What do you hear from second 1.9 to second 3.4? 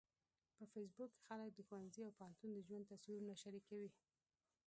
او پوهنتون د ژوند تصویرونه